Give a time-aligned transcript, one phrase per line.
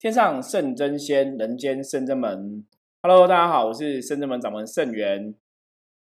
[0.00, 2.66] 天上圣真仙，人间圣真门。
[3.02, 5.34] Hello，大家好，我是圣真门掌门圣元。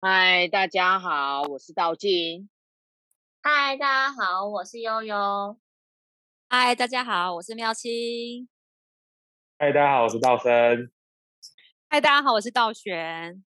[0.02, 2.50] 嗨，大家好，我是道静。
[3.42, 5.56] 嗨，大家好，我是悠悠。
[6.50, 8.46] 嗨，大家好，我是妙清。
[9.58, 10.90] 嗨，大家好，我是道生。
[11.88, 13.42] 嗨，大家好，我是道玄。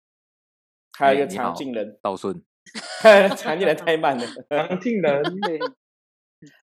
[0.96, 2.40] 还有一个常静人，道顺。
[3.36, 5.24] 常静人太慢了， 常静人。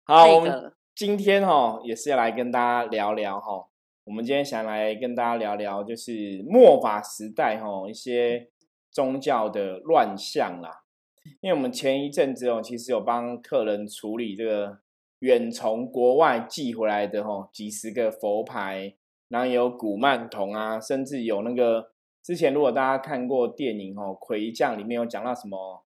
[0.03, 3.67] 好，我们今天哈也是要来跟大家聊聊哈。
[4.05, 8.51] 我们今天想来跟大家聊聊，就是末法时代哈一些。
[8.93, 10.85] 宗教的乱象啦，
[11.41, 14.79] 因为我们前一阵子哦，其实有帮客人处理这个
[15.19, 18.95] 远从国外寄回来的吼几十个佛牌，
[19.27, 21.91] 然后有古曼童啊，甚至有那个
[22.23, 25.85] 之前如果大家看过电影哦，《魁将》里面有讲到什么，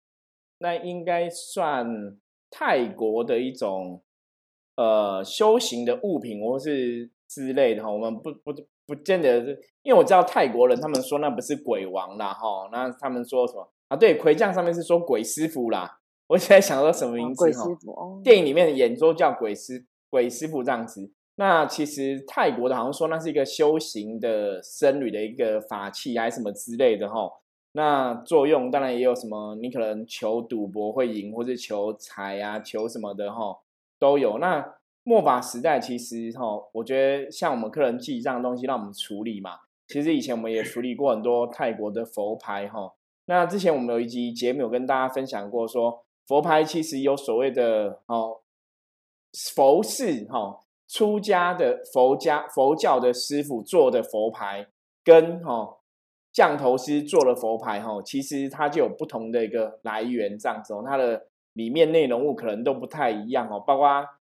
[0.59, 2.15] 那应该算
[2.51, 4.03] 泰国的一种
[4.79, 8.55] 呃修行的物品或是之类的哈，我们不不。
[8.89, 9.51] 不见得是，
[9.83, 13.95] 因为我知道泰国人他们说那不是鬼王啦，哈，那他们说什么啊？
[13.95, 15.99] 对，魁将上面是说鬼师傅啦。
[16.27, 17.39] 我现在想说什么名字？
[17.39, 18.23] 鬼师傅。
[18.25, 21.13] 电影里面的演说叫鬼师鬼师傅这样子。
[21.35, 27.31] 那其实泰国的好像说那是一个修行的僧侣的一个法器还是什么之类的哈。
[27.73, 33.55] 那作用当然也有什么，你可能求赌博会赢，或是求财啊，求什么的哈，
[33.99, 34.39] 都有。
[34.39, 39.53] 那末法时代其实哈，我觉得像我们客人寄这样东西让我们处理嘛。
[39.87, 42.93] 其实以前我们也处理过很多泰国的佛牌哈。
[43.25, 48.41] 那之前我们有一集节目有跟大家分享过，说佛牌其实有所谓的哦，
[49.55, 54.69] 佛寺哈，出家的佛家佛教的师傅做的佛牌，
[55.03, 55.79] 跟哈
[56.33, 63.87] 降头师做的佛牌哈，其实它就有不同的一个来源这样子哦，它的里面内容物可能都不太一样哦，包括。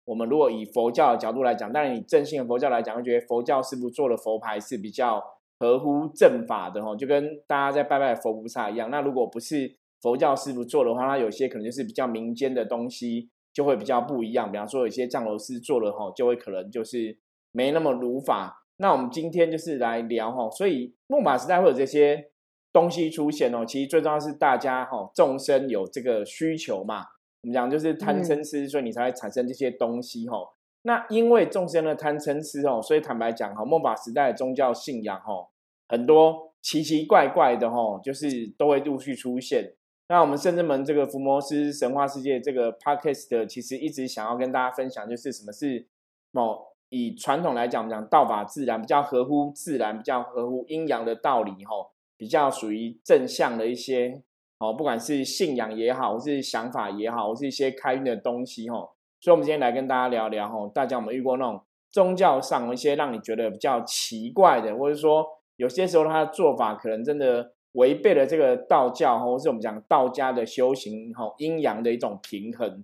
[0.07, 5.21] 我们如果以佛教的角度来讲，当然以正信的佛教来讲，会觉得佛教师傅做的佛牌是比较
[5.59, 8.89] 合乎正法的哦，就跟大家在拜拜佛菩萨一样。
[8.89, 14.49] 那如果不是佛教师傅做的话，它有些可能就是比较民间的东西，就会比较不一样。
[14.49, 17.17] 比方说，有些降楼师做的哈，就会可能就是
[17.51, 18.63] 没那么如法。
[18.77, 22.29] 那我们今天就是来聊哈，所以木马时代会有这些
[22.71, 27.07] 东西出现哦，其实最重要是大家哈众生有这个需求嘛。
[27.47, 30.37] 我们讲就是贪嗔痴，所以你才会产生这些东西哈。
[30.81, 35.47] 那因为众生的贪嗔痴哦，所以坦白讲哈，末法时代的宗教信仰哈，
[35.87, 39.75] 很多奇奇怪怪的哈，就是都会陆续出现。
[40.09, 45.87] 那我们圣至门这个伏魔师神话世界这个 podcast 其实一直想要跟大家分享，就是什么是
[46.31, 54.21] 某以传统来讲，我们讲道法自然，比较合乎自然，比较合乎阴阳的道理哈，比较属于正向的一些。
[54.59, 58.77] 哦，不管是信仰也好，或是想法也好，或是一些开运的东西，哈，
[59.19, 65.23] 所以，我们今天来跟大家聊聊，哈，大家有没有遇过那种宗教上一些让你觉得比较奇怪的，或者说
[65.57, 72.83] 有些时候他的做法可能真的违背了这个道教，或是我们讲道家的修行，哈，阴阳的一种平衡。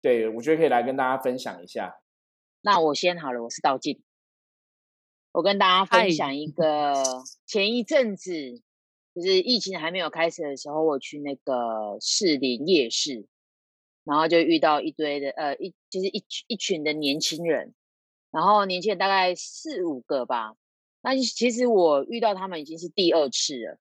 [0.00, 2.00] 对我觉得可以来跟大家分享一下。
[2.62, 4.02] 那我先好了，我是道静，
[5.30, 6.94] 我跟大家分享一个
[7.46, 8.60] 前一阵子。
[9.14, 13.26] 就是疫情还没有开始的时候，我去那个士林夜市，
[14.04, 17.74] 然后就遇到一堆的呃一就是一一群的年轻人，
[18.30, 20.54] 然后年轻人大概四五个吧。
[21.02, 23.78] 那其实我遇到他们已经是第二次了，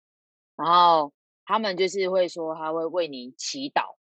[0.58, 1.14] 然后
[1.46, 3.96] 他们就是会说他会为你祈祷。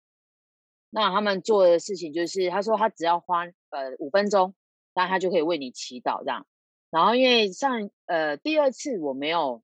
[0.90, 4.54] 那他们做的事情就是，他说他只要花呃五分钟，
[4.94, 6.44] 那他就可以为你祈祷这样。
[6.90, 9.62] 然后因为上呃第二次我没有。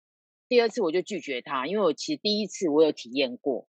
[0.49, 3.67] 第二次我就拒绝他，因为我其实第一次我有体验过，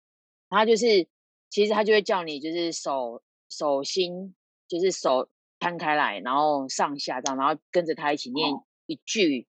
[0.49, 1.07] 他就是
[1.49, 4.33] 其实他就会叫你就是手手心
[4.69, 8.49] 就是手摊开来，然后上下这样，然后跟着他一起念
[8.85, 9.47] 一句，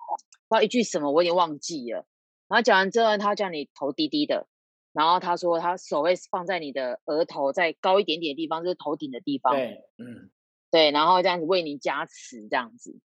[0.47, 2.05] 不知道一句什么，我有点忘记了。
[2.47, 4.47] 然后讲完之后，他叫你头低低的，
[4.93, 9.55] 然后他说他手会放在你的额头再高一点点的地方，就是头顶的地方。
[9.55, 10.29] 对，嗯，
[10.69, 12.99] 对，然后这样子为你加持，这样子，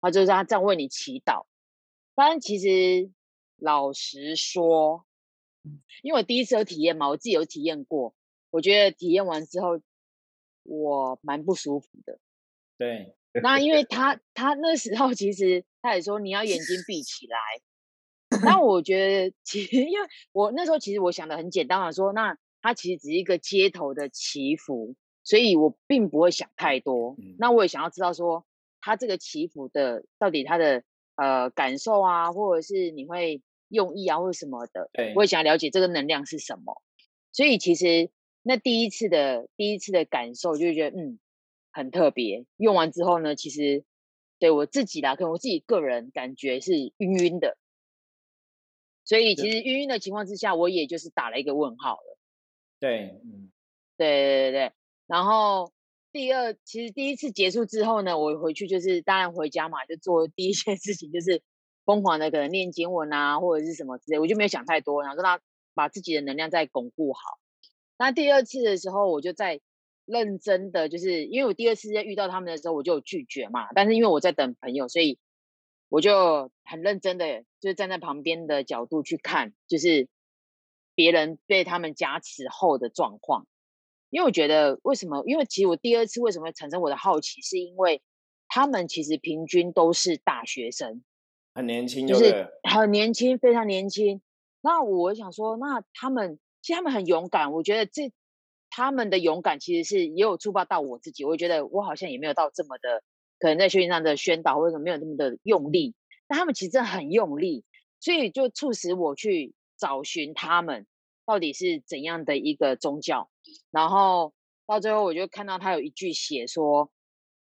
[0.00, 1.46] 他就是他这样为你祈祷。
[2.14, 3.10] 当然，其实。
[3.58, 5.06] 老实说，
[6.02, 8.14] 因为我第一次有体验嘛，我自己有体验过，
[8.50, 9.80] 我觉得体验完之后，
[10.62, 12.18] 我蛮不舒服的。
[12.76, 17.38] 对，那因为 他他那时候其实他也说你要眼睛闭 起来，
[18.44, 24.94] 那我觉得其实因为我那时候其实我想的很简单啊，说那他其实只是一个街头的祈福，
[25.24, 27.16] 所以我并不会想太多。
[27.38, 28.46] 那我也想要知道说
[28.80, 30.84] 他这个祈福的到底他的。
[31.16, 36.80] 呃，感受啊，或者是你会用意啊，或者什么的，对我也想了解这个能量是什么。
[37.32, 38.10] 所以其实
[38.42, 41.18] 那第一次的第一次的感受，就觉得嗯
[41.72, 42.46] 很特别。
[42.56, 43.84] 用完之后呢，其实
[44.38, 47.58] 对我自己啦，可能我自己个人感觉是晕晕的，
[49.04, 52.18] 所以其实晕晕的情况之下，我也就是打了一个问号了。
[52.78, 53.50] 对，嗯，
[53.96, 54.72] 对对对对，
[55.06, 55.72] 然后
[56.16, 61.42] 第二，其实第一次结束之后呢，我回去就是当然回家嘛，就做第一件事情就是
[61.84, 67.20] 疯狂的可能念经文啊，或者是什么之类，我就没有想太多，然后让他把自己的能量再巩固好。
[67.98, 69.60] 那第二次的时候，我就在
[70.06, 75.18] 认真的，就是因为我第二次在遇到他们的时候，我就拒绝嘛，但是因为我在等朋友，所以
[75.90, 80.08] 我就很认真的，就是站在旁边的角度去看，就是
[80.94, 83.46] 别人被他们加持后的状况。
[84.16, 85.22] 因为我觉得为什么？
[85.26, 88.00] 因为其实我第二次为什么会产生我的好奇，是因为
[88.48, 91.02] 他们其实平均都是大学生，
[91.52, 94.22] 很年轻，就是很年轻，非常年轻。
[94.62, 97.52] 那我想说，那他们其实他们很勇敢。
[97.52, 98.10] 我觉得这
[98.70, 101.26] 他们的勇敢其实是也有触发到我自己。
[101.26, 103.02] 我觉得我好像也没有到这么的，
[103.38, 105.94] 可能在学习上的宣导或者没有那么的用力。
[106.26, 107.66] 但他们其实很用力，
[108.00, 110.86] 所以就促使我去找寻他们
[111.26, 113.28] 到底是怎样的一个宗教。
[113.70, 114.32] 然后
[114.66, 116.90] 到最后，我就看到他有一句写说：“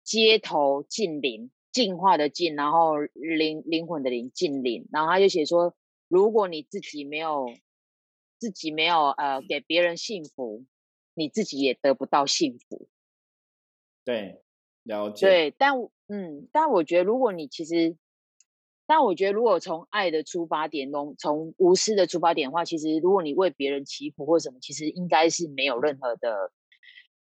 [0.04, 5.74] 街头近灵，进化的进，然后灵灵魂的灵，近灵。”然后他就写说。
[6.10, 7.48] 如果你自己没有
[8.38, 10.64] 自己没有呃给别人幸福，
[11.14, 12.88] 你自己也得不到幸福。
[14.06, 14.42] 对，
[14.84, 15.26] 了解。
[15.28, 15.74] 对，但
[16.08, 17.98] 嗯，但我觉得如果你其实，
[18.88, 26.52] 但我觉得如果从爱的出发点，从从无私的出发点的话，其实如果你为别人祈福或什么，其实应该是没有任何的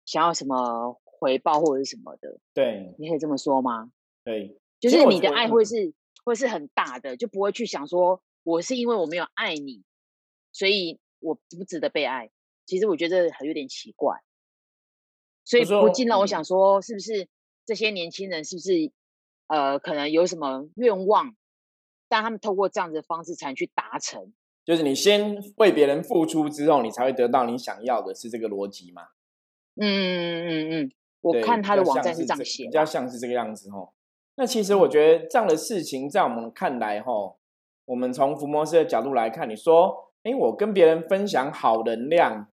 [0.03, 2.39] 想要什么回报或者是什么的。
[2.53, 3.91] 对，你可以这么说吗？
[4.25, 5.93] 对，就是你的爱会是
[6.25, 8.21] 会是很大的，就不会去想说。
[8.43, 9.83] 我是因为我没有爱你，
[10.51, 12.31] 所以我不值得被爱。
[12.65, 14.17] 其实我觉得很有点奇怪，
[15.45, 17.27] 所以不禁让我想说，是不是
[17.67, 18.91] 这些年轻人是不是
[19.45, 21.35] 呃，可能有什么愿望，
[22.11, 24.33] 但他们透过这样子的方式才能去达成？
[24.65, 29.03] 就是你先为别人付出之后，你才会得到你想要的，是这个逻辑吗？
[29.77, 30.91] 嗯嗯嗯嗯，
[31.21, 33.93] 我看他的网站是这样写，比较像是这个样子哦。
[34.35, 37.37] 那其实我觉得这样的事情，在我们看来哈。
[37.85, 42.47] 我们从福摩斯的角度来看，你说，哎，我跟别人分享好能量，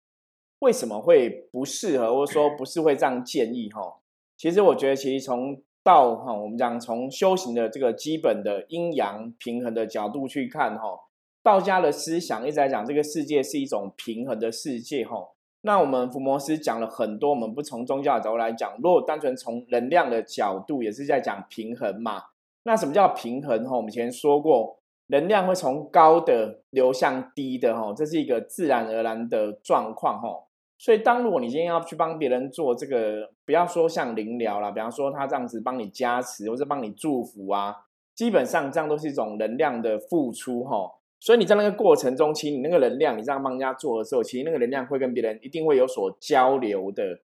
[0.60, 3.70] 为什么会不适合，或者说不是会这样建议？
[3.72, 4.00] 哈，
[4.38, 11.00] 其实我觉得，其实从道哈，我们讲从修行的这个基本的阴阳平衡的角度去看，哈，
[11.44, 15.30] 道家的思想一直在讲这个世界是一种平衡的世界，哈。
[15.62, 22.24] 那我们福摩斯讲了很多，我们不从宗教的角度来讲，如果单纯从能量的角度，也是在讲平衡嘛。
[22.64, 23.64] 那什么叫平衡？
[23.64, 24.80] 哈，我们以前说过。
[25.10, 30.45] 能量会从高的流向低的，哈，这是一个自然而然的状况，哈。
[30.78, 37.76] 所以，当如果你今天要去帮别人做这个，不要说像灵疗啦，比方说他这样子帮你加持或者帮你祝福啊，
[38.14, 40.92] 基本上这样都是一种能量的付出，哈。
[41.20, 47.22] 所以你在那个过程中，其实你那个能量，你这样帮人家做的时候，其实那个能量会跟别人一定会有所交流的。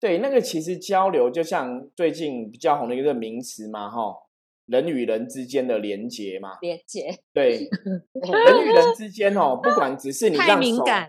[0.00, 4.14] 对，那个其实交流就像最近比较红的一个名词嘛，哈。
[4.66, 7.52] 人与人之间的连接嘛，连接对，
[8.12, 11.08] 人与人之间哦，不管只是你太敏感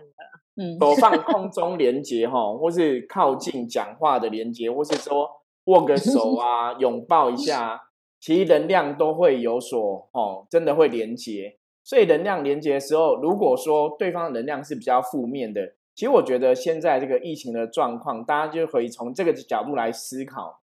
[0.60, 5.26] 嗯，手放空中连接哈，或是靠近讲话的连接，或是说
[5.64, 7.80] 握个手啊，拥抱一下，
[8.20, 11.56] 其实能量都会有所哦，真的会连接。
[11.82, 20.60] 所以能量连接的时候，如果说对方的能量是比较负面的，其实我觉得现在这个疫情的状况，大家就可以从这个角度来思考，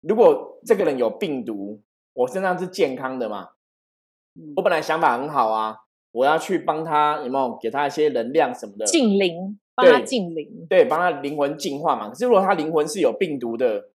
[0.00, 1.82] 如果这个人有病毒。
[2.18, 3.50] 我身上是健康的嘛？
[4.56, 5.76] 我本来想法很好啊，
[6.16, 8.86] 我要去帮他，有没有给他一些能量什么的？
[8.86, 12.08] 净灵，帮他净灵，对，帮他灵魂净化嘛。
[12.08, 13.90] 可是如果他灵魂是有病毒的，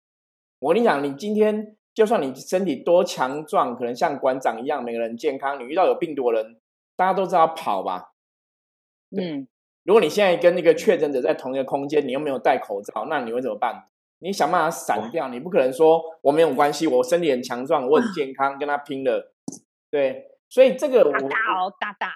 [0.59, 6.57] 我跟你讲，你今天就算你身体多强壮，可能像馆长一样，每个人健康，你遇到有病毒的人，
[6.97, 8.11] 大家都知道跑吧？
[9.17, 9.47] 嗯，
[9.85, 13.85] 如果你现在跟那个确诊者在同一个空间，你又没有戴口罩，那你会怎么办？
[14.19, 19.31] 你想办法闪掉，你不可能说我没有关系，我身体很强壮，我很健康，跟他拼了。
[19.89, 22.12] 对，所以这个我大大大大，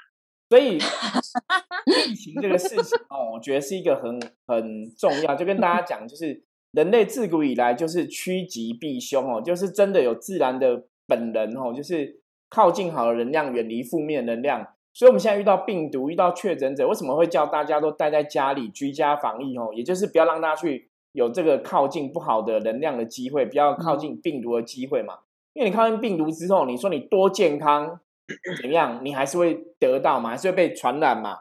[0.49, 0.77] 所以
[2.09, 5.35] 疫情这个事情哦，我觉得是一个很很重要。
[5.35, 14.67] 就跟大家 讲，就是人类自古以来就是趋吉避凶哦，就是真的有自然的本能哦，就是靠近好的能量，远离负面能量。
[14.93, 19.69] 所以我们现在遇到病毒，遇到确诊者，为什么会叫大家都待在家里居家防疫哦？
[19.73, 20.89] 也就是不要让大家去。
[21.13, 25.19] 有这个靠近不好的能量的机会，不要靠近病毒的机会嘛？
[25.53, 27.99] 因为你靠近病毒之后，你说你多健康
[28.61, 31.39] 怎么样，你还是会得到嘛，还是会被传染嘛？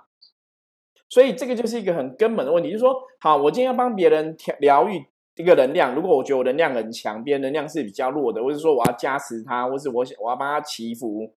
[1.08, 5.04] 所以这个就是一个很根本的问题，就是说，好，我今天要帮别人调疗愈
[5.36, 11.34] 一个能量，如果我觉得我能量很强，别人能量是比较弱的，或者说我要加持他，或是我我要帮他祈福。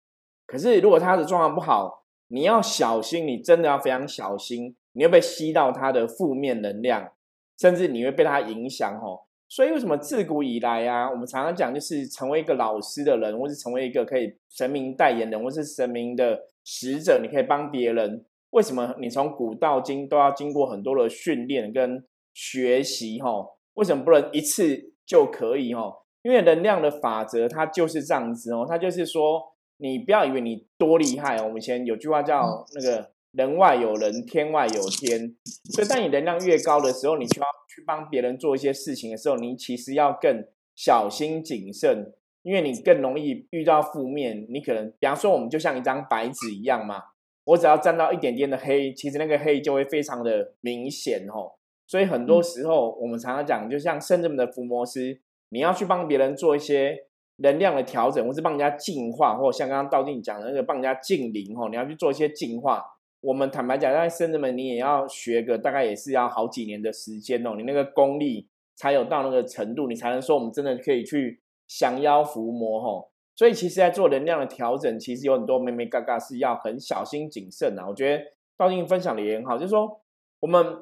[0.45, 7.11] 可是如果他的状况不好，你要小心，你真的要非常小心，你会被吸到他的负面能量，
[7.57, 9.22] 甚至你会被他影响哦。
[9.55, 18.25] 所以为什么自古以来啊，我们常常讲就是成为一个老师的人，或是成为一个可以神明代言人，或是神明的使者，你可以帮别人。
[18.49, 23.21] 为什么你从古到今都要经过很多的训练跟学习？
[23.21, 23.29] 哈。
[23.75, 25.97] 为什么不能一次就可以哦？
[26.23, 29.39] 因为能量的法则它就是这样子哦，它就是说，
[29.77, 31.43] 你不要以为你多厉害哦。
[31.43, 35.35] 我们以前有句话叫那个“人外有人，天外有天”，
[35.75, 42.13] 所以当你能量越高的时候，你需要去帮别人做一些事情的时候，你其实要更小心谨慎，
[42.43, 44.45] 因为你更容易遇到负面。
[44.49, 47.01] 你可能，比方说，我们就像一张白纸一样嘛，
[47.45, 51.53] 我只要沾到一点点的黑，其实那个黑就会非常的明显哦。
[51.87, 62.83] 所以很多时候，我们常常讲，就像圣人的伏魔师，你要去帮别人做一些能量的调整，或是帮人家净化，或者像刚刚道静讲的那个帮人家净灵哦，你要去做一些净化。
[63.23, 73.09] 我们坦白讲，在圣人们，你也要学个大概也是要好几年的时间哦，你那个功力才有到那个程度，你才能说我们真的可以去降妖伏魔吼。
[73.35, 77.87] 所以其实，在做能量的调整，其实有很多妹妹嘎嘎是要很小心谨慎的。
[77.87, 78.23] 我觉得
[78.57, 80.01] 道静分享的也很好，就是说
[80.39, 80.77] 我们。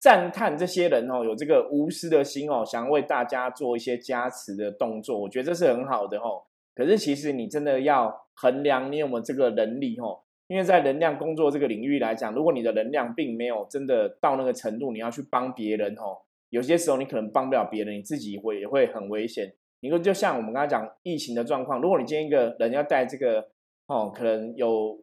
[0.00, 6.42] 赞叹这些人哦，有这个无私的心哦，想为大家做一些加持的动作，我觉得这是很好的哦。
[6.74, 10.21] 可是其实你真的要衡量你有没有这个能力哦，
[10.52, 19.54] 因为在能量工作这个领域来讲，如果你的能量并没有真的到那个程度，你要去帮别人哦，有些时候你可能帮不了别人，你自己会也会很危险。
[19.80, 23.48] 你说就像我们刚才讲疫情的状况，如果你今天一个人要带这个
[23.86, 25.02] 哦，可能有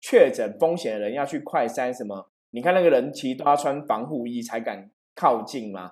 [0.00, 2.30] 确诊风险的人要去快筛什么？
[2.52, 5.90] 你看那个人其实都要穿防护衣才敢靠近嘛？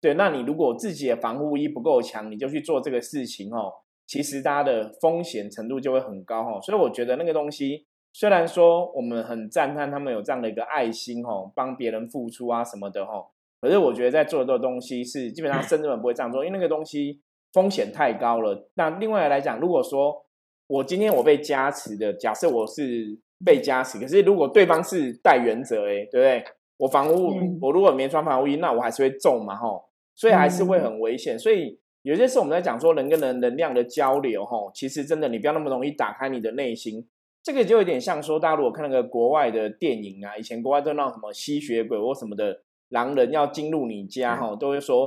[0.00, 3.72] 对，那你如果自己的防护衣不够强，你就去做这个事情哦，
[4.06, 6.60] 其实大家的风险程度就会很高哦。
[6.62, 13.26] 所以我觉得那个东西，虽然说我们很赞叹他们有这样的一个爱心哦，帮别人付出啊什么的哦，
[13.60, 17.20] 可是我觉得在做这个东西是基本上甚至们不会这样做，因为那个东西
[17.52, 18.70] 风险太高了。
[18.74, 20.24] 那另外来讲，如果说
[20.68, 23.20] 我今天我被加持的，假设我是。
[23.44, 26.42] 被加持，可是如果对方是带原则，哎，对不对？
[26.78, 31.38] 我防护，我如果没穿防护衣，那我还是会中嘛，吼，所以还是会很危险。
[31.38, 37.06] 所以有些事我们在讲说人跟人能量的交流，吼，其实真的你不要那么容易打开你的内心。
[37.44, 45.06] 这个就有点像说，大家如果看那个国外的电影啊，以前国外都那什么吸血鬼或什么的狼人要进入你家，哈，都会说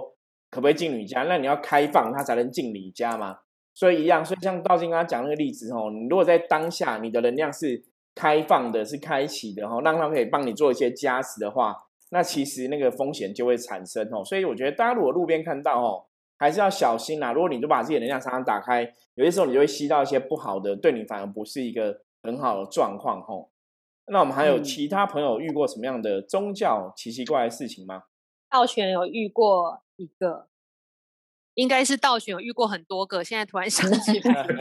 [0.52, 1.24] 可不可以进你家？
[1.24, 3.40] 那你要开放他才能进你家嘛。
[3.74, 7.84] 所以一样，所以像道金刚刚讲那个例子，吼，你如果在当下你的能量是。
[8.20, 11.76] 开放的是开启的哈，让他可以帮你做一些加持的话，
[12.10, 14.26] 那其实那个风险就会产生哦。
[14.26, 16.04] 所以我觉得大家如果路边看到哦，
[16.36, 17.32] 还是要小心啦。
[17.32, 23.52] 如果你都把自己的能量常常打开，有些时候你就会吸到一些不好的，对你反而不是一个很好的状况吼。
[24.06, 28.04] 那我们还有其他朋友遇过什么样的宗教奇奇怪的事情吗？
[28.50, 30.48] 道玄有遇过一个。
[31.56, 34.46] 应该是道选有遇过很多个，现在突然想起来，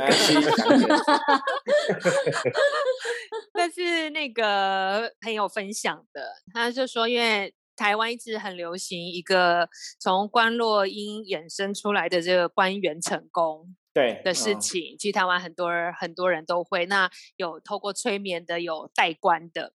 [3.52, 6.36] 那是那个朋友分享的。
[6.54, 9.68] 他就说，因为台湾一直很流行一个
[10.00, 16.84] 从关洛音衍生出来的这个关元成功对的事情，其实台湾很多人很多人都会。
[16.86, 19.72] 那有透过催眠的，有代官的。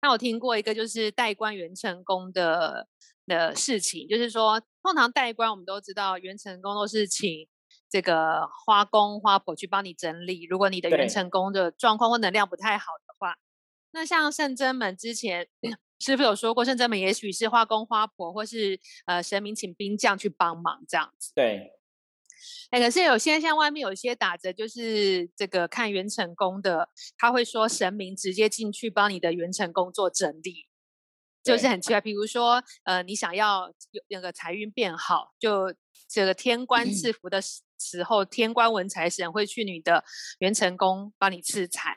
[0.00, 2.86] 那我听过一个就是代官元成功的。
[3.26, 7.48] 的事情，就是说，通常代官我们都知道，元成功都是请
[7.88, 10.44] 这个花公花婆去帮你整理。
[10.44, 13.38] 如果你的元成功的状况或能量不太好的话，
[13.92, 15.48] 那像圣真门之前
[15.98, 21.32] 师傅有说过，圣真门也许是花公花婆或是呃神明请兵将去帮忙这样子。
[21.34, 21.73] 对。
[22.70, 30.66] 哎，可是有些像外面有一些打着就是这个看元成功的，他会说神明直接进去帮你的元成功做整理。
[31.42, 35.74] 就是很奇怪，比如说，呃，你想要有那个财运变好，就
[36.08, 37.38] 这个天官赐福的
[37.78, 40.02] 时候，天官文财神会去你的
[40.38, 41.94] 元成宫帮你赐财，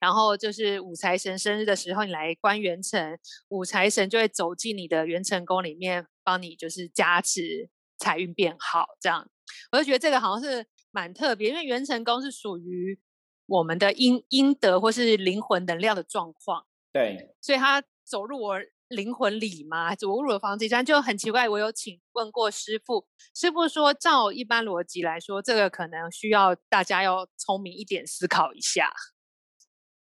[0.00, 3.18] 然后就是五财神生日的时候，你来关元成，
[3.48, 7.68] 五财神就会走进你的元成宫里面，帮你就是加持
[7.98, 8.86] 财运变好。
[8.98, 9.28] 这样，
[9.72, 12.98] 我就觉得这个好像是蛮特别，因为元成功是属于
[13.46, 18.60] 我们的阴阴德或是灵魂能量的状况，对，所以他走入我。
[18.88, 19.94] 灵魂里嘛？
[19.94, 21.46] 走入了房子，这样就很奇怪。
[21.46, 28.90] 我有请问过师傅，师傅说，照一般逻辑来说，这个可能需要大家要聪明一点，思考一下。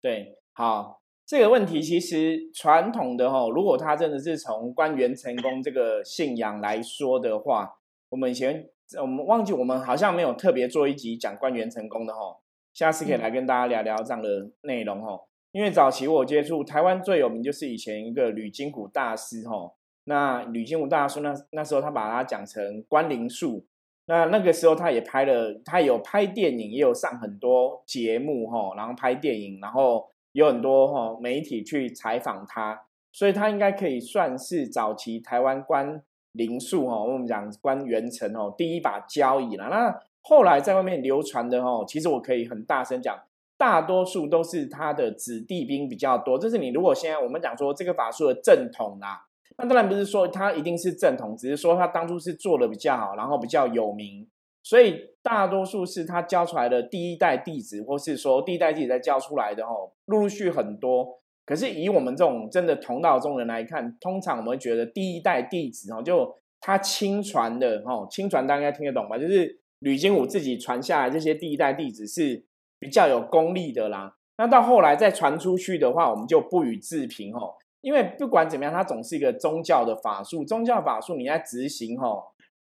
[0.00, 12.40] 对，好，这个问题其实传统的哈，如果他真的是从关元成功这个信仰来说的话，我我们以前我们忘记我们好像没有特别做一集讲关元成功的吼，
[12.72, 15.26] 下次可以来跟大家聊聊这样的内容吼。
[15.52, 19.74] 因为早期我接触台湾最有名就是以前一个吕金谷大师吼，
[20.04, 23.66] 那吕金谷大师那那时候他把它讲成关灵术，
[24.04, 36.02] 那那个时候他也拍了，他有拍电影，也有上很多节目吼，然后拍电影，然后有很多吼媒体去采访他，所以他应该可以算是早期台湾关
[36.36, 39.68] 灵术哈，我们讲关元成哦第一把交椅了。
[39.68, 43.18] 那后来在外面流传的哦，其实我可以很大声讲。
[43.58, 49.24] 大多数都是他的子弟兵比较多，这是你如果现在我们讲说这个法术的正统啦，
[49.56, 54.28] 那当然不是说他一定是正统，只是说他当初是做的比较好，然后比较有名，
[54.62, 61.22] 所以大多数是他教出来的第一代弟子，或是说第一代弟子在教出来的哦，陆陆续很多。
[61.46, 69.16] 可是以我们这种真的同道中人来看，通常我们会觉得第一代弟子哦，就他亲传的哦，亲传大家应该听得懂吧？
[69.16, 72.44] 就是吕金武自己传下来这些第一代弟子是。
[72.78, 77.54] 比较有功力的啦，那到后来再传出去的话，我们就不予置评哦。
[77.80, 82.22] 因为不管怎么样，它总是一个宗教的法术，宗教法术你在执行哦，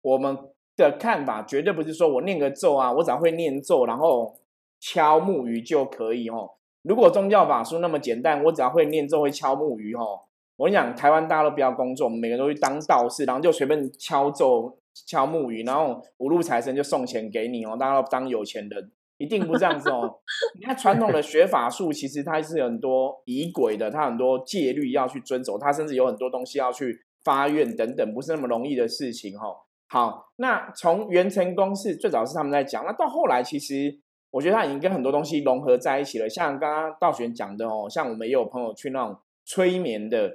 [0.01, 0.35] 我们
[0.75, 4.35] 的看法绝对不是说我念个咒啊，我只要会念咒，然后
[4.79, 6.49] 敲木鱼就可以哦。
[6.83, 10.19] 如果宗教法术那么简单，我只要会念咒、会敲木鱼哦，
[10.57, 18.91] 我跟你讲，台湾大家都不要工作，我们每个人都去当道士，然后就随便敲咒、敲木鱼，然后五路财神就送钱给你哦，大家都当有钱人。
[19.17, 20.11] 一定不这样子哦！
[20.59, 29.45] 你看传统的学法术，其实它是很多仪轨的，它很多戒律要去遵守，它甚至有很多东西要去发愿等等，不是那么容易的事情哈。
[29.89, 33.95] 好，那从元成功是最早是他们在讲，那到后来其实
[34.31, 36.27] 我觉得他已经跟很多东西融合在一起了。
[36.27, 40.33] 像刚刚道玄讲的哦，像我们也有朋友去那种催眠的，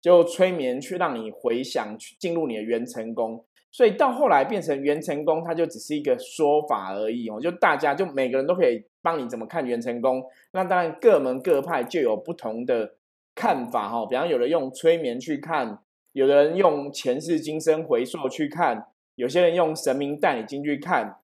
[0.00, 3.44] 就催眠去让你回想去进入你的元成功。
[3.70, 7.38] 所以到后来变成元成功，它就只是一个说法而已哦。
[7.38, 10.24] 就大家就每个人都可以帮你怎么看元成功。
[10.52, 12.94] 那当然各门各派就有不同的
[13.34, 14.06] 看法哈。
[14.06, 15.80] 比方有人用催眠去看，
[16.12, 18.86] 有的人用前世今生回溯去看，
[19.16, 21.16] 有些人用神明带你进去看。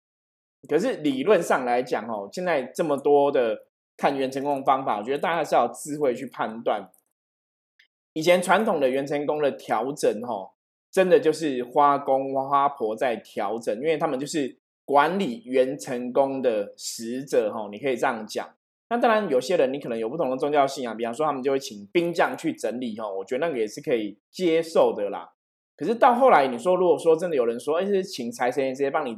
[0.69, 6.91] 可是理论上来讲哦，现在这么多的看元成功的方法，我觉得大家是要智慧去判断。
[8.13, 10.51] 以前传统的元成功的调整哦。
[10.93, 18.47] 真的就是花公花婆在调整，因为他们就是管理元成功的使者哦，你可以这样讲。
[18.91, 25.33] 那当然，有些人你可能有不同的宗教信仰，比方说他们就会请兵将去整理哦，我觉得那个也是可以接受的啦。
[25.79, 29.17] 可是到后来，你说如果说真的有人说，哎，是请财神爷直接帮你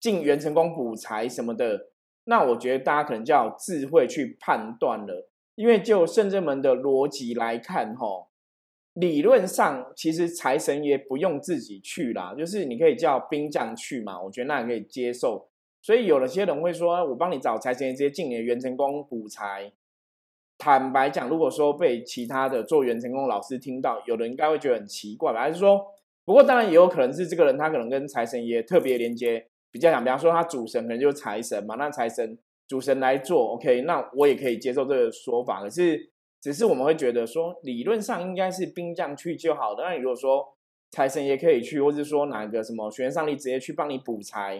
[0.00, 1.90] 进元成功补财什么的，
[2.24, 8.28] 那我觉得大家可能就要智慧去判断了，因为就圣正门的逻辑来看哈。
[8.94, 14.20] 理论上，其实财神爷不用自己去啦，就是你可以叫兵将去嘛。
[14.20, 15.48] 我觉得那也可以接受。
[15.80, 19.72] 所以有了些人会说，我帮你找财神爷，直接进你的元成功补财。
[20.58, 25.40] 坦白讲，如果说被其他的做元成功老师听到，有人应该会觉得很奇怪吧？
[25.40, 25.86] 还是说，
[26.24, 35.60] 不过当然也有可能是这个人他可能跟财神爷特别连接比较强，比方说他主神可能就是财神嘛，那财神主神来做，OK，那我也可以接受这个说法。
[35.60, 36.10] 可是。
[36.42, 39.82] 只是我们会觉得说，理论上应该是兵将去就好的。
[39.84, 40.42] 那你如果说
[40.90, 44.54] 财神也可以去，或者说哪个什么玄上帝直接去帮你补财，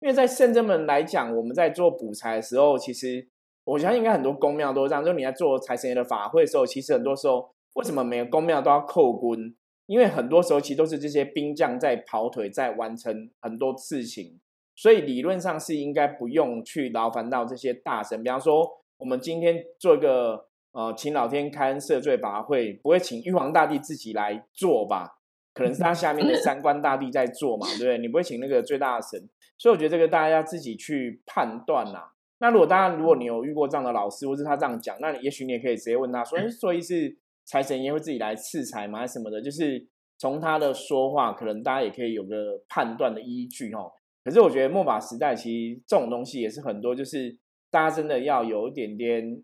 [0.00, 3.28] 因为在圣真门来讲，我们在做补财的时候，其实
[3.62, 5.04] 我相信应该很多公庙都这样。
[5.04, 9.54] 就你在做财神爷的法会的时候，其实很多时候为什么每个公庙都要扣 quân？
[9.86, 14.40] 因为很多时候其实都是这些兵将在跑腿，在完成很多事情，
[14.80, 18.22] 所以理论上是应该不用去劳烦到这些大神。
[18.22, 18.66] 比方说，
[18.96, 20.46] 我们今天做一个。
[20.72, 25.18] 呃，请老天开恩赦罪法会，不会请玉皇大帝自己来做吧？
[25.52, 27.98] 可能是他下面的三官大帝在做嘛，对不对？
[27.98, 29.20] 你不会请那个最大的神，
[29.58, 32.12] 所以我觉得这个大家要自己去判断啦。
[32.38, 39.04] 那如果大家如果你有遇过这样的老师，或是他这样讲，那也许你也可以直接问他说：“，所以是财神爷会自己来赐财吗？
[39.04, 39.84] 什么的？”就是
[40.18, 43.90] 从他的说话，可能大家也可以有个判断的依据哦。
[44.24, 47.36] 可是我觉得末法时代其实这种东西也是很多，就是
[47.70, 49.42] 大家真的要有一点点。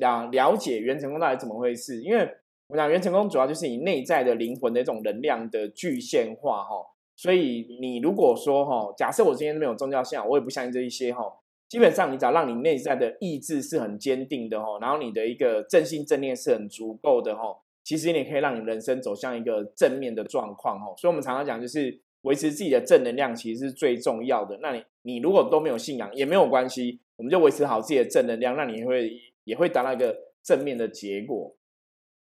[0.00, 2.02] 了了解元成功到底怎么回事？
[2.02, 2.28] 因为
[2.66, 6.74] 我讲元成功主要就是你内在的灵魂的一种能量的具现化哈，
[7.16, 11.22] 所以你如果说哈，假设我今天没有宗教信仰，我也不相信这一些哈，
[11.70, 20.92] 基本上你只要让你内在的意志是很坚定的哈，然后你的一个正心正念是很足够的哈，其实你可以让你人生走向一个正面的状况哈。
[20.98, 24.58] 所以我们常常讲就是维持自己的正能量其实是最重要的。
[24.60, 29.20] 那你你如果都没有信仰也没有关系，我们就维持好自己的正能量，那你会。
[29.44, 31.56] 也会达到一个正面的结果。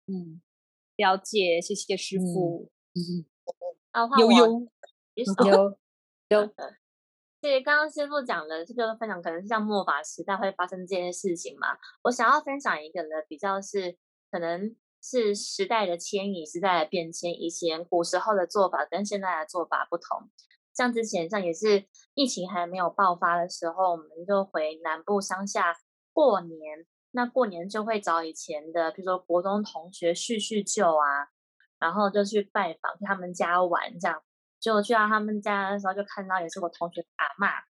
[0.07, 0.41] 嗯，
[0.95, 2.67] 了解，谢谢师傅。
[2.95, 3.23] 嗯，
[4.17, 4.67] 悠悠，
[5.13, 5.77] 有
[6.29, 6.51] 有，
[7.39, 11.77] 对，刚刚师傅讲的这个分享，可能是像末法时代会发生这件事情嘛。
[12.01, 13.95] 我想要分享一个呢，比较是
[14.31, 14.75] 可能
[15.07, 20.31] 是时代的迁移、时代的变迁，以前古时候的做法跟现在的做法不同。
[20.73, 25.77] 像之前像也是疫情还没有爆发的时候，我们就回南部乡下
[26.11, 26.85] 过年。
[27.11, 31.29] 那过年就会找以前的，比如说国中同学叙叙旧啊，
[31.79, 34.21] 然后就去拜访，去他们家玩，这样。
[34.59, 37.61] 就去到他们家的时候，就看到也是我同学阿妈，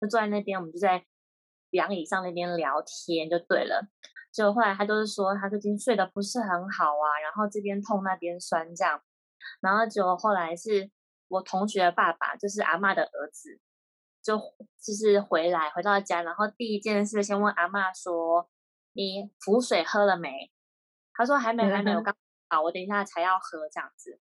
[0.00, 1.04] 就坐在那边，我们就在
[1.70, 3.88] 凉椅上那边聊天，就对了。
[4.32, 9.00] 就后来他就是说，他最近睡得不是很好啊，然后这边痛那边酸这样。
[9.60, 10.90] 然后就后来是
[11.28, 13.60] 我同学的爸爸，就是阿妈的儿子，
[14.22, 14.38] 就
[14.80, 18.48] 就是回来回到家，然后第一件事先问阿妈说。
[18.94, 20.52] 你符水喝了没？
[21.14, 22.00] 他说还没，还没有。
[22.04, 22.14] 刚
[22.50, 24.20] 好我等一下才要喝这样子，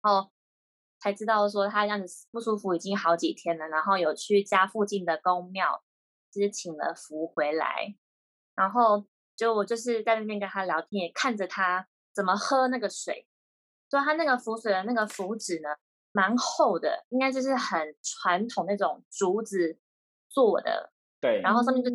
[0.00, 0.30] 哦，
[0.98, 3.68] 才知道说他这样子不舒服已经好几天了。
[3.68, 5.84] 然后有去家附近的公庙，
[6.32, 7.94] 就是请了符回来。
[8.56, 13.28] 然后就我就是在那边跟他聊天，也看着他怎么喝那个水。
[13.88, 15.68] 说他那个浮水的那个浮纸呢，
[16.10, 19.78] 蛮厚的，应该就是很传统那种竹子
[20.28, 20.92] 做的。
[21.20, 21.90] 对，然后上面就。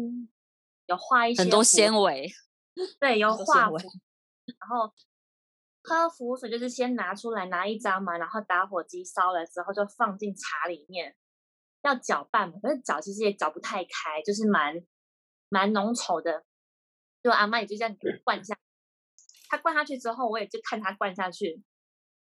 [0.88, 2.28] 有画一些 很多纤维，
[3.00, 4.91] 对，有画符，然后
[5.84, 11.15] 喝浮水就是先拿出来拿一张嘛，然后打火机烧了之后就放进茶里面，
[11.84, 14.86] 要搅拌嘛，可是搅其实也搅不太开，就是蛮
[15.47, 16.43] 蛮浓稠的，
[17.24, 18.58] 就阿妈也就这样灌下，
[19.50, 21.62] 他灌下去之后，我也就看他灌下去，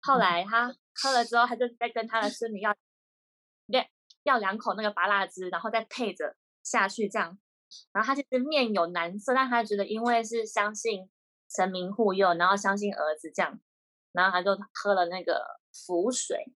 [0.01, 2.75] 后来他喝了之后，他就在跟他的孙女要
[3.67, 3.85] 两
[4.23, 7.37] 要两口那个拔辣汁，然后再配着下去这样。
[7.91, 11.09] 然后他其实面有难色，但他觉得因为是相信
[11.49, 13.59] 神明护佑，然后相信儿子这样，
[14.13, 16.53] 然后他就喝了那个符水。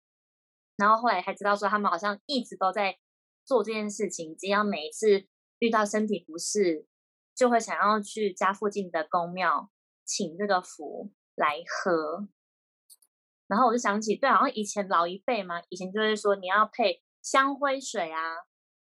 [0.76, 3.00] 然后后来才知道说，他们好像一直都在
[3.46, 5.26] 做这件事情，只要每一次
[5.60, 6.86] 遇到身体不适，
[7.38, 9.70] 就会想要去家附近的公庙
[10.04, 12.28] 请这个符来喝。
[13.48, 18.20] 然后我就想起，对，好像以前老一辈嘛，以前就是说你要配香灰水啊，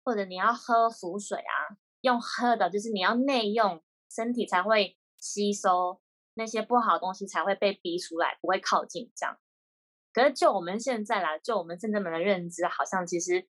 [0.04, 1.76] 或者你要喝符水啊。
[2.02, 6.00] 用喝的，就是你要内用，身体才会吸收
[6.34, 9.36] 那些不好的东西，才会被逼出来，不会靠近这样。
[10.12, 13.48] 可是就我们现在来，就我们正正们的认知，好像其实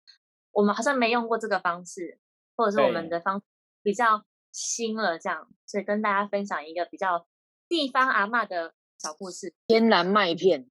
[0.52, 2.20] 我们好像没用过这个方式，
[2.58, 3.44] 或者是我们的方
[3.84, 5.48] 比较新了这样。
[5.66, 7.26] 所以跟大家分享一个比较
[7.68, 10.70] 地方阿嬷的小故事：天然麦片。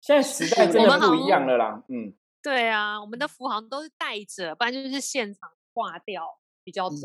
[0.00, 1.82] 现在时代真的不一样了啦。
[1.88, 6.38] 嗯，对啊，我们的符好像都是带着，不然就是现场化掉。
[6.66, 6.98] 比较多，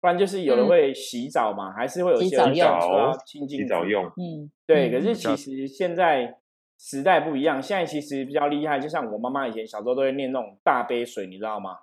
[0.00, 4.04] 不然就是有人会洗澡嘛，还是会有些人说清净澡用。
[4.04, 4.88] 嗯，对。
[4.88, 6.38] 可是其实现在
[6.78, 8.78] 时代不一样，现在其实比较厉害。
[8.78, 11.76] 就像我妈妈以前小时候都会念那种大杯水，你知道吗？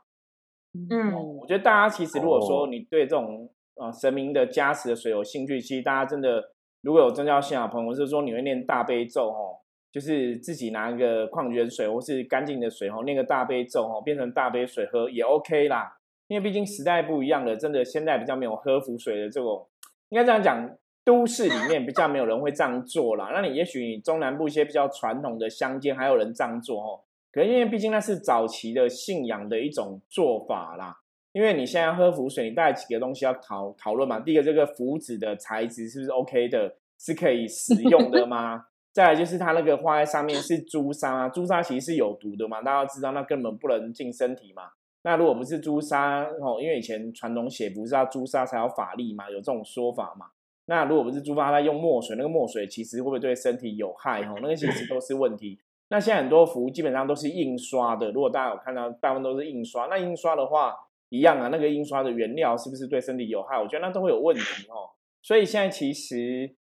[0.90, 9.58] 嗯，我觉得大家其实如果说你对这种呃神明的加持的水有兴趣，其实大家真的如果有宗教信仰朋友，是说你会念大悲咒哦，
[9.92, 15.98] 就是自己拿一个矿泉水或是干净的水哦，念个大悲咒哦，变成大杯水喝也 OK 啦。
[16.28, 19.66] 因为毕竟时代不一样了，真的现在比较没有喝符水的这种，
[20.10, 23.30] 应该这样讲，都市里面比较没有人会这样做啦。
[23.34, 27.00] 那你也许你中南部一些比较传统的乡间还有人这样做哦，
[27.46, 30.98] 因为毕竟那是早期的信仰的一种做法啦。
[31.34, 34.20] 因为你现在喝符水，你带几个东西要讨讨论嘛？
[34.20, 38.66] 第一个，这个符纸的材质是不是 OK 的，是可以使用的吗？
[38.92, 44.64] 再来就是它那个画在上面是朱砂，朱砂其实是有毒的嘛，大家知道那根本不能进身体嘛。
[45.04, 50.28] 那如果不是朱砂哦，因为以前传统写不是要朱砂才有法力嘛，有这种说法嘛。
[50.66, 54.24] 那如果不是朱砂，它用墨水，那个墨水其实会不会对身体有害？
[54.24, 55.60] 哦，那个其实都是问题。
[55.90, 59.88] 那现在很多符基本上都是印刷的，如果大家有看到，大部分都是印刷。
[59.88, 60.76] 那印刷的话
[61.10, 63.58] 一样啊，那个印刷的原料是不是对身体有害？
[63.58, 64.92] 我觉得那都会有问题哦。
[65.22, 66.54] 所以现在其实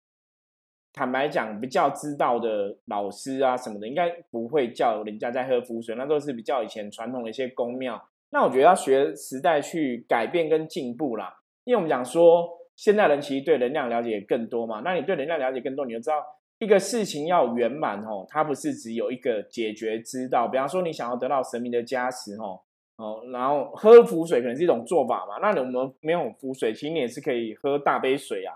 [0.94, 8.02] 坦白讲，比较知道的老师啊什么的，应该不会叫人家在喝符水，那都是比较以前传统的一些宫庙。
[8.30, 14.82] 那我觉得要学时代去改变跟进步啦，因为我们讲说现代人其实对能量了解更多嘛。
[14.86, 16.24] 那你对能量了解更多，你就知道
[16.60, 20.48] 一个事情要圆满哦，它不是只有一个解决之道。
[20.48, 22.62] 比方说你想要得到神明的加持哦，
[22.96, 25.38] 哦，然后喝符水可能是一种做法嘛。
[25.40, 28.56] 那我们没有符水，其实你也是可以喝大杯水啊，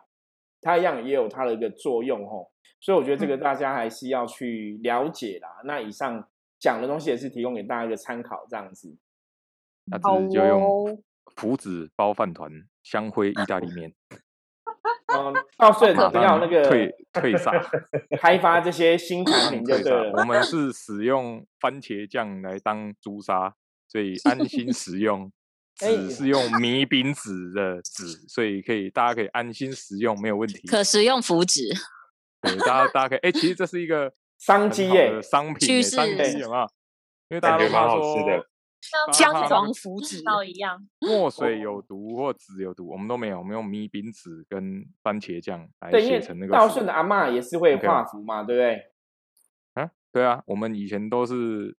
[0.61, 2.47] 它一样也有它的一个作用哦。
[2.79, 5.49] 所以我觉得这个大家还是要去了解啦。
[5.65, 6.25] 那以上
[6.57, 8.95] 讲的东西也是提供给大家一个参考，这样子。
[9.85, 11.03] 那只是就用
[11.35, 12.49] 福子包饭团，
[12.81, 13.93] 香灰意大利面。
[15.07, 17.51] 嗯， 到顺 马不要那个退退 撒，
[18.19, 19.77] 开发这些新产品就。
[19.77, 20.11] 对了。
[20.17, 23.53] 我们是使用番茄酱来当朱砂，
[23.87, 25.31] 所以安心 食用。
[25.81, 30.67] 哎纸是用米饼纸的纸，所以可以大家可以安心食用，没有问题。
[30.67, 31.69] 可食用福纸，
[32.43, 36.67] 对，大家大家可以，哎、其实这是一个商机耶商品商势机有没有？
[37.29, 38.45] 因为大家都感觉蛮怕说
[38.81, 49.83] 像姜黄福祉，道一样， 墨水有毒或纸有毒，我们都没有，我们用米饼纸跟番茄酱来写成那个符道顺的阿嬷也是会画符嘛，对不对？
[49.83, 51.75] 啊，对啊，我们以前都是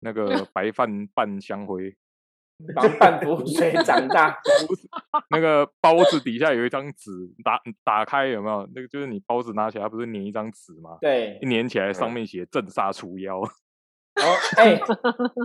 [0.00, 1.94] 那个白饭拌香灰，
[2.74, 4.38] 然后半浮水长大，
[5.30, 7.10] 那个包子底下有一张纸，
[7.44, 8.68] 打打开有没有？
[8.74, 10.98] 那个就是你包子拿起来，它不是粘一张纸吗？
[11.00, 13.40] 对一，粘起来上面写“镇煞除妖
[14.20, 14.74] 然后哎，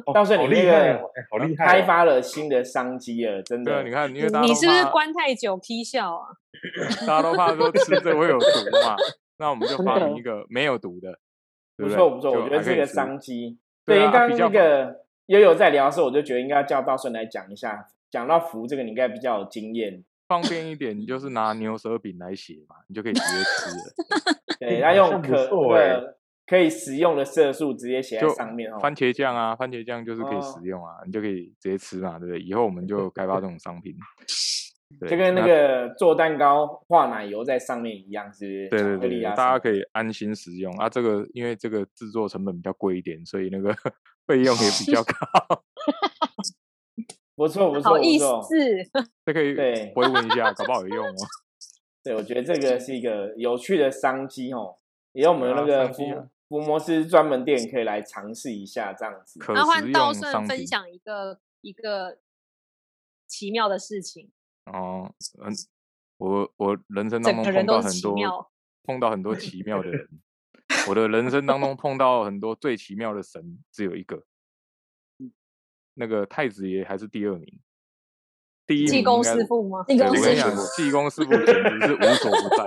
[0.05, 1.67] 哦 到时候好你那个厉害好厉害哦！
[1.67, 3.63] 开发了新的商机了，真”。
[3.65, 3.91] 的你。
[3.91, 6.27] 看，因为大家你是不是怕关太久批笑啊？
[7.07, 8.47] 大家都怕说吃这会有毒
[8.85, 8.95] 嘛，
[9.39, 11.17] 那我们就发明一个没有毒的，
[11.77, 13.57] 对对不错不错，我觉得是个还可以吃商机。
[13.85, 17.87] 对啊因为刚刚那个悠悠在聊的时候，我就觉得应该叫道顺来讲一下。
[18.11, 20.03] 讲到符这个，你应该比较有经验。
[20.27, 24.35] 方便一点，你就是拿牛舌饼来写嘛，你就可以直接吃了。
[24.59, 28.79] 对，他用可错欸那个可以食用的色素直接写在上面哦。
[28.79, 32.39] 番茄酱啊，番茄酱就是可以哦食用啊，你就可以直接吃嘛，对不对？
[32.39, 33.95] 以后我们就开发这种商品，
[35.09, 38.69] 就跟那个做蛋糕画奶油在上面一样，是不是？
[38.69, 40.87] 对对对对，巧克力啊大家可以安心食用啊。
[40.87, 43.73] 这个因为这个制作成本比较贵一点，所以那个
[44.27, 45.13] 费用也比较高。
[47.35, 48.41] 不错不错不好意思错。，
[49.25, 51.13] 这可以对回问一下，搞不好有用哦。
[52.03, 54.77] 对，我觉得这个是一个有趣的商机哦。
[55.11, 55.87] 也有我们那个
[56.47, 59.39] 福摩斯专门店可以来尝试一下，这样子。
[59.39, 62.19] 可那换道顺分享一个一个
[63.27, 64.31] 奇妙的事情，
[64.65, 65.51] 哦，嗯，
[66.17, 68.51] 我我人生当中碰到很多
[68.83, 70.07] 碰到很多奇妙的人，
[70.87, 74.23] 我的人生当中碰到很多最奇妙的神只有一个，
[75.95, 77.59] 那个太子爷还是第二名，
[78.67, 79.83] 第一济公师傅吗？
[79.87, 82.63] 济对，公师我跟你讲傅， 济公师傅简直是无所不在，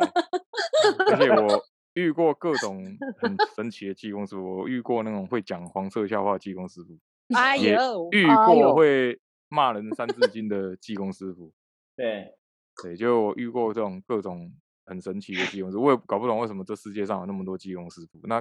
[1.14, 1.64] 而且我
[1.99, 2.85] 遇过各种
[3.19, 6.99] 很神奇的技工师傅，我遇过那种会讲黄色笑话的技工师傅，
[7.35, 11.53] 哎也呦，遇哎呦过会骂人三字经的技工师傅，
[11.97, 12.33] 对，
[12.83, 14.53] 对，就我遇过这种各种
[14.87, 18.41] 很神奇的技工师傅，我也搞不懂为什么这世界上有那么多技工师傅，那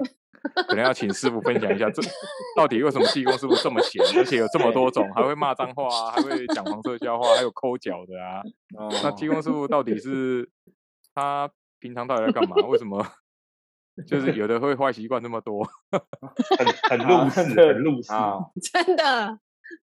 [0.67, 2.01] 可能要请师傅分享一下，这
[2.55, 8.41] 到底为什么技工师傅这么闲，而且有这么多种，还会骂脏话啊，还会讲黄色笑话，还有抠脚的啊。
[8.77, 10.47] 哦，那技工师傅到底是
[11.13, 12.55] 他平常到底在干嘛？
[12.67, 13.03] 为什么
[14.05, 15.65] 就是有的会坏习惯那么多？
[16.57, 18.11] 很很好入世，这很入世。
[18.11, 19.39] 好， 真的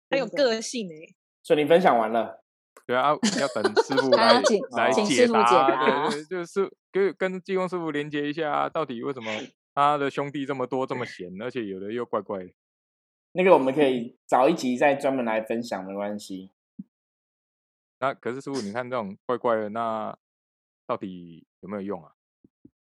[0.09, 2.43] 很有个性哎、所以你分享完了，
[2.85, 9.29] 对啊，要等师傅来请来师傅解答，答对对，就是跟跟济公师傅连接一下啊，到底为什么
[9.75, 12.49] 他的兄弟这么多这么闲，而且有的又怪怪的。
[13.33, 16.51] 那个我们可以找一集再专门来分享，没关系。
[17.99, 20.17] 那可是师傅，你看这种怪怪的，那
[20.87, 22.13] 到底有没有用啊？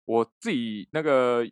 [0.05, 1.47] 我自己那个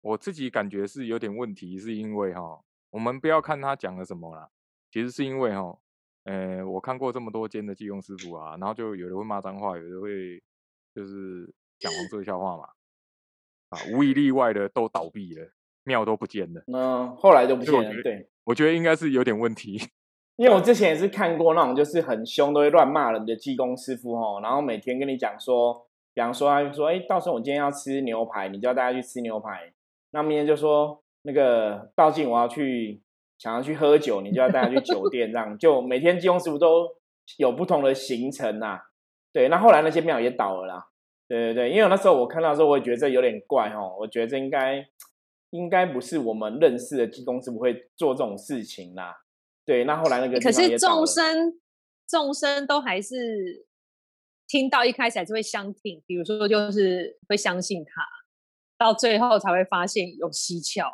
[0.00, 4.48] 我自己感觉是有点问题，是因为哈，我们不要看他讲了什么啦，
[4.90, 5.78] 其实是因为哈，
[6.24, 10.42] 呃，我看过这么多间的技工师傅啊，然后就有的会骂脏话，有的会
[10.94, 12.64] 就是讲黄色笑话嘛，
[13.70, 15.50] 啊，无一例外的都倒闭了，
[15.84, 16.62] 庙都不见了。
[16.72, 18.28] 嗯后来就不见了，对。
[18.44, 19.80] 我觉得应该是有点问题。
[20.36, 29.70] 因为我之前也是看过那种就是很凶，都会乱骂人的技工师傅哦，然后每天跟你讲说，比方说他就说，哎，到时候我今天要吃牛排，你就要带他去吃牛排。
[30.12, 33.02] 那明天就说那个道静我要去
[33.36, 36.88] 想要去喝酒，你就要带他去酒 店，这样就每天技工师傅都
[37.36, 38.80] 有不同的行程啊、
[39.30, 40.86] 对，那后来那些庙也倒了啦。
[41.28, 44.88] 对对对，因为那时候我看到的时候，我也觉得这有点怪哦，我觉得这应该
[45.50, 49.14] 应该不是我们认识的技工师傅会做这种事情啦。
[49.66, 51.60] 对，那后来那个可是众生
[52.08, 53.66] 众生都还是
[54.48, 58.02] 听到一开始还是会相信，比如说就是会相信他，
[58.78, 60.90] 到最后才会发现有蹊跷。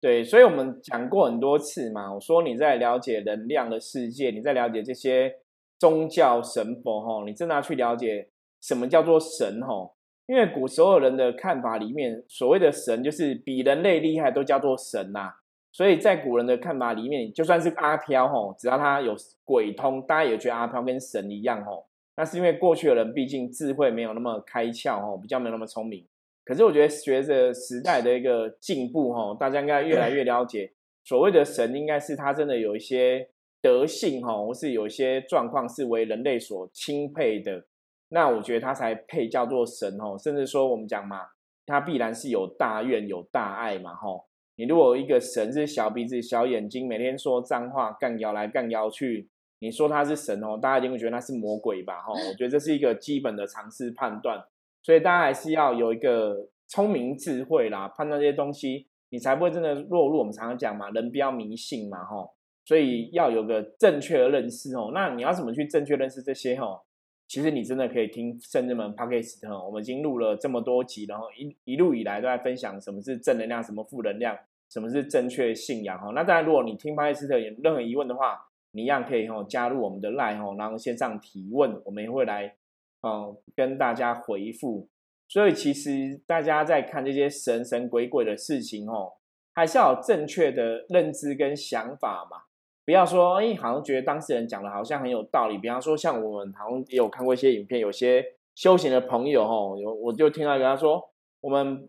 [0.00, 2.12] 对，所以我们讲过很多次嘛。
[2.14, 5.34] 我说你在了解能量的世界，你在了解这些
[5.78, 8.28] 宗教神佛吼，你真的要去了解
[8.60, 9.96] 什么叫做神吼。
[10.26, 15.32] 因为古时候人的看法里面，所谓的神就是比人类厉害都叫做神呐、
[15.72, 21.86] 所以在古人的看法里面，就算是阿飘吼，只要他有鬼通，大家也觉得阿飘跟神一样吼。
[22.16, 26.06] 那是因为过去的人毕竟智慧没有那么开窍吼，比较没有那么聪明。
[26.44, 30.72] 可是我觉得随着时代的一个进步吼，大家应该越来越了解，
[31.04, 33.28] 所谓的神应该是他真的有一些
[33.60, 37.66] 德性吼，或是有一些状况是为人类所钦佩的。
[38.08, 40.16] 那我觉得他才配叫做神哦。
[40.16, 41.22] 甚至说我们讲嘛，
[41.66, 44.26] 他必然是有大愿有大爱嘛吼。
[44.54, 52.00] 你如果一个神是小鼻子小眼睛，每天说脏话，干摇来干摇去，你说他是神哦，大家一定会觉得他是魔鬼吧？
[52.02, 54.44] 哈，我觉得这是一个基本的常识判断，
[54.82, 62.28] 所以大家还是要有一个聪明智慧啦，判断这些东西，你才不会真的落入我们常常讲嘛，人不要迷信嘛，哈，
[62.64, 64.90] 所以要有个正确的认识哦。
[64.92, 66.54] 那你要怎么去正确认识这些？
[66.56, 66.82] 哈，
[67.26, 74.36] 其实你真的可以听圣人们 podcast 哈，我们已经录了这么多集，然后一一路以来都在分享什么是正能量，什么负能量。
[74.68, 75.96] 什么是正确信仰？
[75.96, 78.36] 哈，那当然，如果你听巴耶斯特有任何疑问的话，
[78.76, 82.54] 你一样可以哈加入我们的 line，然后线上提问，我们也会来
[83.00, 84.88] 嗯跟大家回复。
[85.28, 89.14] 所以其实大家在看这些神神鬼鬼的事情哦，
[89.54, 92.42] 还是要有正确的认知跟想法嘛，
[92.84, 95.56] 不要说哎，好像觉得当事人讲的好像很有道理。
[95.56, 98.22] 比方说，像我们好像也有看过一些影片，有些
[98.54, 101.02] 修行的朋友哈，有我就听到跟他说，
[101.40, 101.88] 我们。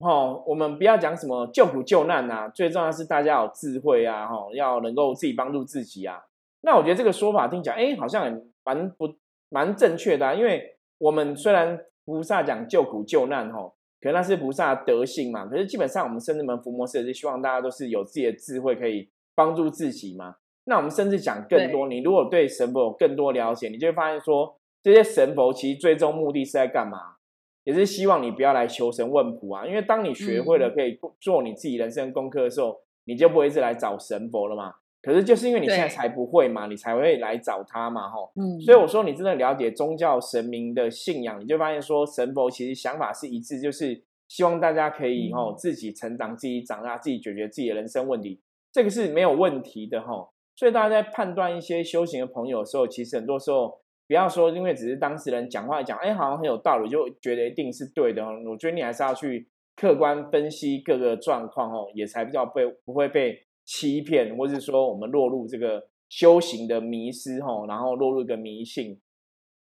[0.00, 6.22] 哦，我们不要讲什么救苦救难呐，最重要是大家有智慧啊，哈，要能够自己帮助自己啊。
[6.62, 9.08] 那我觉得这个说法听起来，哎，好像蛮不
[9.48, 10.34] 蛮正确的啊。
[10.34, 15.46] 因为我们虽然菩萨讲救苦救难，哈，可能那是菩萨德性嘛。
[15.46, 20.36] 可是基本上我们甚至门伏魔师是希望大家都是有自己的智慧，可以帮助自己嘛。
[20.64, 27.16] 那我们甚至讲更多，你如果对神佛有更多了解，你就会发现说，这些神佛其实最终目的是在干嘛？
[27.64, 34.74] 也是希望你不要来求神问卜啊，因为当你学会了可以做你自己人生功课的时候，你就不会一直来找神佛了嘛。
[35.00, 38.32] 可是就是因为你现在才不会嘛，你才会来找他嘛，吼。
[38.36, 38.60] 嗯。
[38.60, 48.40] 所以我说你真的了解宗教神明的信仰，你就发现说神佛其实想法是一致，就是希望大家可以吼自己成长、自己长大、自己解决自己的人生问题，
[48.72, 50.30] 这个是没有问题的吼。
[50.56, 53.78] 所以大家在判断一些修行的朋友的时候，其实很多时候。
[54.08, 58.22] 不要说，因为只是当事人讲话讲，哎，好像很有道理，就觉得一定是对的。
[58.24, 69.00] 我觉得你还是要去客观分析各个状况哦，也才比较被不会被欺骗，或是说我们落入这个修行的迷失哦，然后落入一个迷信。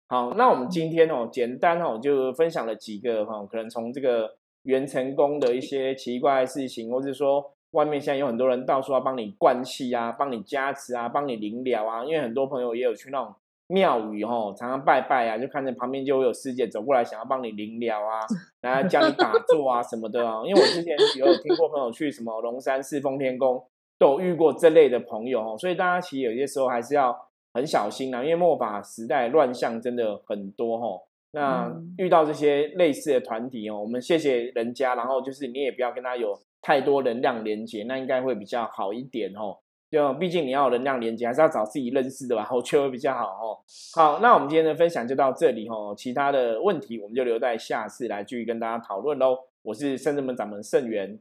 [0.08, 13.32] 好，那我们今天哦，简单哦，就分享了几个哈，可能从这个元成功的一些奇怪的事情，或是说外面现在有很多人到处要帮你灌气啊，帮你加持啊，帮你灵疗啊，因为很多朋友也有去那种。
[13.72, 18.20] 庙宇吼，常常拜拜啊， 就看见旁边就会有师姐走过来，想要帮你灵疗啊，
[18.60, 20.42] 然后教你打坐啊什么的啊。
[20.44, 23.64] 因为我之前有听过朋友去什么龙山寺、奉天宫，
[23.98, 25.56] 都有遇过这类的朋友哦。
[25.58, 27.16] 所以大家其实有些时候还是要
[27.54, 31.02] 很小心啊，因为末法时代乱象真的很多吼。
[31.34, 39.56] 那遇到这些类似的团体哦，我们谢谢人家，然后就是你也不要跟他有太多能量连接，那应该会比较好一点哦。
[39.92, 43.60] 就毕竟你要有能量连接，还是要找自己认识的吧， 我觉得会比较好哦。
[43.94, 49.38] 好，那我们今天的分享就到这里哦，其他的问题我们就留在下次来继续跟大家讨论喽。
[49.60, 51.20] 我是圣智门掌门圣元，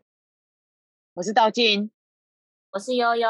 [1.16, 1.92] 我是道静，
[2.72, 3.30] 我是悠悠，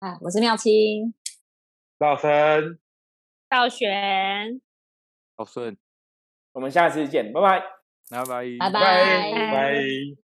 [0.00, 1.14] 啊，我是妙清，
[1.98, 2.78] 道生，
[3.48, 4.60] 道玄，
[5.34, 5.78] 道顺，
[6.52, 7.40] 我们下次见，拜。
[7.40, 7.62] 拜，
[8.10, 8.26] 拜。
[8.58, 8.70] 拜，拜。
[8.70, 10.27] 拜拜。